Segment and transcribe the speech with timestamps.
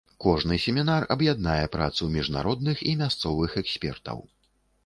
[0.23, 4.17] Кожны семінар аб'яднае працу міжнародных і мясцовых экспертаў.